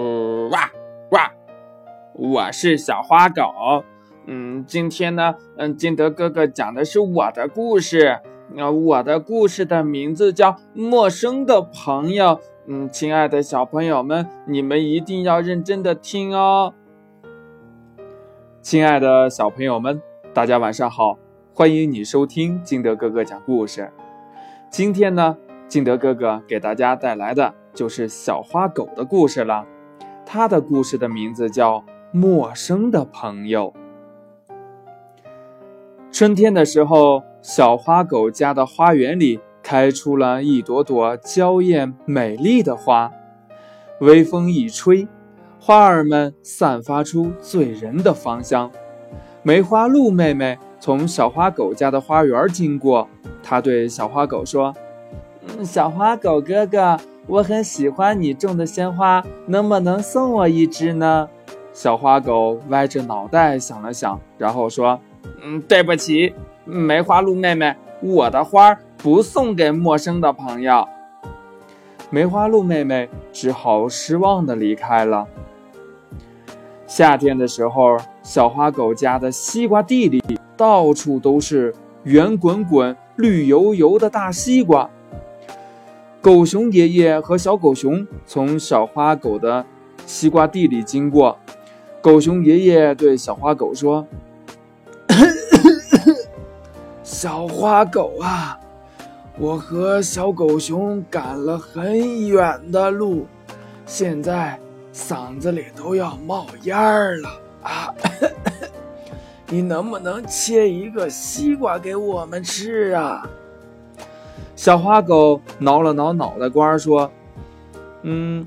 [0.00, 0.70] 呃，哇
[1.10, 1.30] 哇，
[2.14, 3.42] 我是小花狗。
[4.24, 8.18] 嗯，今天呢，嗯，金德哥哥讲的是我的故事。
[8.54, 12.24] 那我的故事的名字叫《陌生的朋友》。
[12.66, 16.72] 嗯，亲爱的小朋友们，你们一定要认真的听哦。
[18.62, 20.00] 亲爱的小朋友们，
[20.32, 21.18] 大家晚上好，
[21.52, 23.92] 欢迎你收听金德哥哥讲故事。
[24.70, 25.36] 今天呢，
[25.68, 29.66] 金德哥哥给大家带来的就是小花狗的故事了。
[30.32, 31.78] 它的故事的名字叫
[32.12, 33.74] 《陌生的朋友》。
[36.12, 43.10] 春天的时候，小花狗家的花园里开出了一朵朵娇艳美丽的花。
[43.98, 45.08] 微风一吹，
[45.58, 48.70] 花儿们散发出醉人的芳香。
[49.42, 53.08] 梅花鹿妹妹从小花狗家的花园经过，
[53.42, 54.72] 她对小花狗说
[55.58, 56.96] ：“嗯，小花狗哥哥，
[57.30, 61.28] 我很喜欢你种的鲜花，能不能送我一只呢？”
[61.72, 64.98] 小花狗歪着脑袋想了想，然后说。
[65.42, 70.86] 嗯，对不起，梅花鹿妹妹，我的花不送给陌生的朋友。
[72.10, 75.26] 梅花鹿妹妹只好失望的离开了。
[76.86, 80.20] 夏天的时候，小花狗家的西瓜地里
[80.56, 84.90] 到处都是圆滚滚、绿油油的大西瓜。
[86.22, 89.64] 狗熊爷爷和小狗熊从小花狗的
[90.04, 91.38] 西瓜地里经过，
[92.02, 94.06] 狗熊爷爷对小花狗说。
[97.02, 98.60] 小花狗啊，
[99.38, 103.26] 我和小狗熊赶了很远的路，
[103.86, 104.60] 现在
[104.92, 107.30] 嗓子里都要冒烟儿了
[107.62, 107.94] 啊！
[109.48, 113.26] 你能不能切一个西瓜给我们吃啊？
[114.60, 117.10] 小花狗挠了挠脑袋瓜说
[118.04, 118.44] ：“嗯，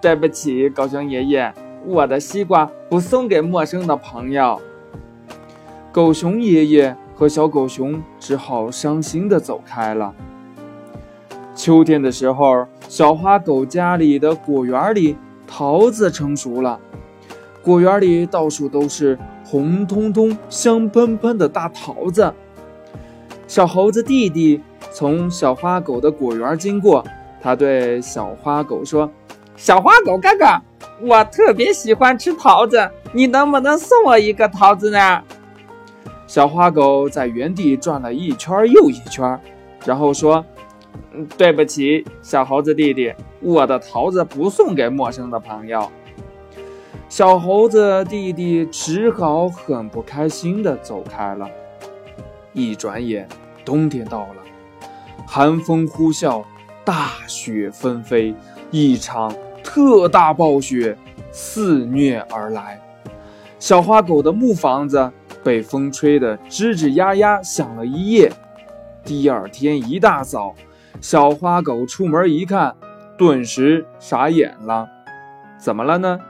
[0.00, 1.52] 对不起，狗熊爷爷，
[1.84, 4.60] 我的西瓜不送给陌生的朋友。”
[5.90, 6.96] 狗熊爷爷。
[7.14, 10.12] 和小狗熊只好伤心的走开了。
[11.54, 16.80] 秋天的时候，小花狗家里的果园里桃子成熟了，
[17.62, 22.32] 果园里到处都是红彤彤、香喷喷的大桃子。
[23.46, 27.04] 小猴子弟弟从小花狗的果园经过，
[27.40, 29.10] 他对小花狗说
[29.56, 30.46] ：“小花狗哥哥，
[31.00, 35.22] 我特别喜欢吃桃子，你能不能送我一个桃子呢？”
[36.26, 39.38] 小花狗在原地转了一圈又一圈，
[39.84, 40.44] 然后说
[41.36, 45.90] ：“对不起，小猴子弟弟，我的桃子不送给陌生的朋友。”
[47.08, 51.46] 小猴子弟弟只好很不开心地走开了。
[52.54, 53.28] 一转眼，
[53.64, 54.41] 冬天到了，
[55.34, 56.44] 寒风呼啸，
[56.84, 58.34] 大雪纷飞，
[58.70, 59.34] 一场
[59.64, 60.94] 特大暴雪
[61.30, 62.78] 肆虐而来。
[63.58, 65.10] 小花狗的木房子。
[65.42, 68.30] 被风吹得吱吱呀呀响了一夜。
[69.04, 70.54] 第二天一大早，
[71.00, 72.76] 小花狗出门一看，
[73.18, 74.86] 顿时傻眼了。
[75.58, 76.20] 怎么了呢？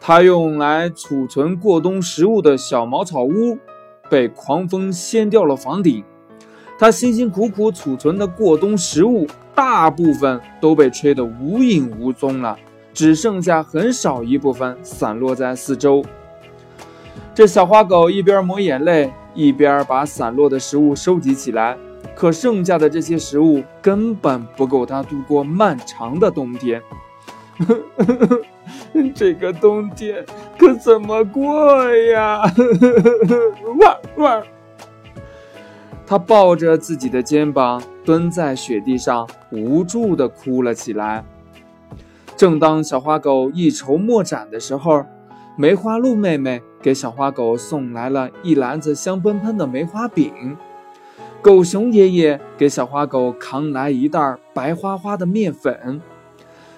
[0.00, 3.58] 它用来储存过冬食物的小茅草屋
[4.08, 6.02] 被狂风掀掉了房顶。
[6.80, 12.56] 它辛辛苦苦储存的过冬食物，大部分都被吹得无影无踪了，
[12.94, 16.02] 只剩下很少一部分散落在四周。
[17.34, 21.76] 这小花狗一边抹眼泪，一边把散落的食物收集起来。
[22.14, 26.80] 可剩下的这些食物根本不够它度过漫长的冬天。
[29.14, 30.24] 这个冬天
[30.58, 32.40] 可怎么过呀？
[33.80, 34.42] 哇 哇！
[36.10, 41.24] 他抱着自己的肩膀，蹲在雪地上，无助地哭了起来。
[42.36, 45.04] 正当小花狗一筹莫展的时候，
[45.56, 50.56] 梅花鹿妹妹给小花狗送来了一篮子香喷喷的梅花饼，
[51.40, 56.02] 狗熊爷爷给小花狗扛来一袋白花花的面粉，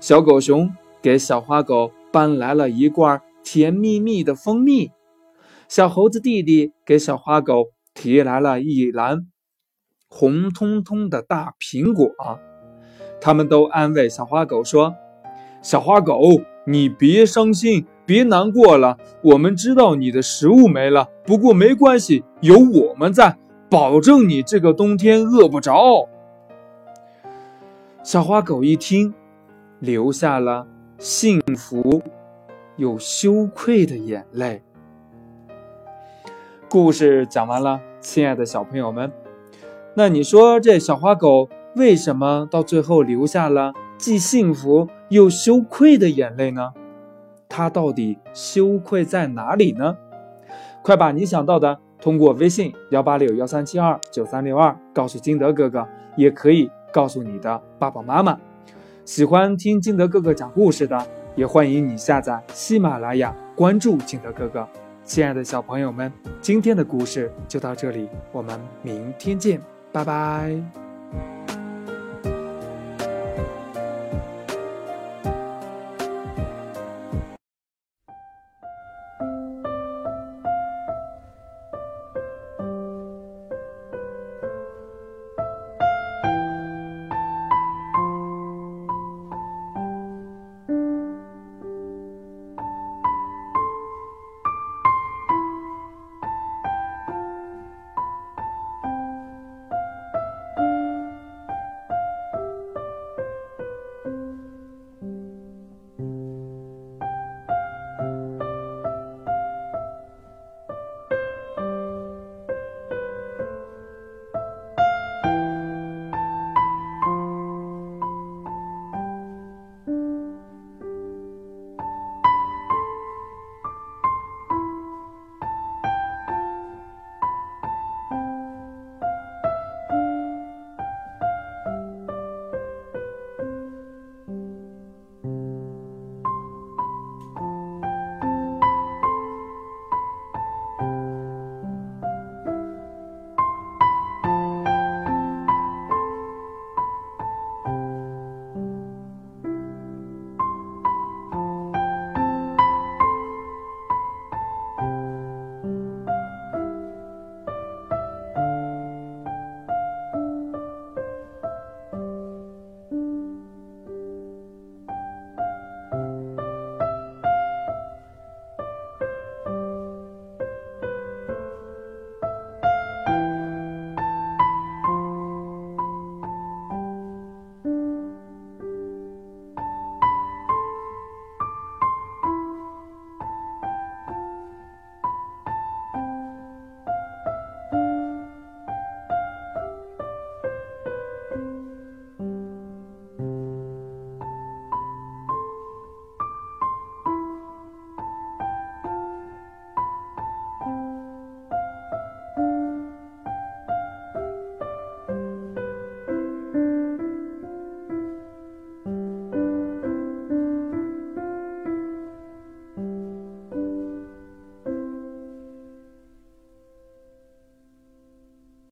[0.00, 0.70] 小狗熊
[1.00, 4.90] 给小花狗搬来了一罐甜蜜蜜的蜂蜜，
[5.66, 9.26] 小猴子弟弟给小花狗提来了一篮
[10.08, 12.10] 红彤彤的大苹果，
[13.20, 14.94] 他们都安慰小花狗说
[15.62, 23.38] ：“小花狗，你别伤心。”别难过了，我们知道你的食物没了，不过没关系，有我们在，
[23.70, 26.06] 保证你这个冬天饿不着。
[28.02, 29.14] 小花狗一听，
[29.78, 30.66] 流下了
[30.98, 32.02] 幸福
[32.76, 34.62] 又羞愧的眼泪。
[36.68, 39.12] 故事讲完了，亲爱的小朋友们，
[39.94, 46.72] 那你说这小花狗为什么到最后流下了既幸福又羞愧的眼泪呢？
[47.48, 49.96] 它到底羞愧在哪里呢？
[50.82, 58.36] 快把你想到的通过微信幺八六幺三七二九三六二告诉金德哥哥，也可以告诉你的爸爸妈妈。
[59.04, 61.06] 喜欢听金德哥哥讲故事的，
[61.36, 64.66] 也欢迎你下载喜马拉雅，关注金德哥哥。
[65.04, 66.10] 亲爱的小朋友们，
[66.40, 69.60] 今天的故事就到这里，我们明天见，
[69.92, 70.83] 拜拜。